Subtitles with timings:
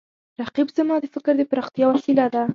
[0.41, 2.41] رقیب زما د فکر د پراختیا وسیله ده